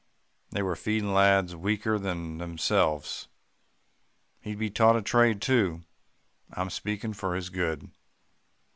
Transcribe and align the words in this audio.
They 0.49 0.63
were 0.63 0.75
feeding 0.75 1.13
lads 1.13 1.55
weaker 1.55 1.99
than 1.99 2.39
themselves. 2.39 3.27
He'd 4.39 4.57
be 4.57 4.71
taught 4.71 4.95
a 4.95 5.01
trade 5.03 5.43
too. 5.43 5.83
I'm 6.53 6.71
speaking 6.71 7.13
for 7.13 7.35
his 7.35 7.51
good. 7.51 7.91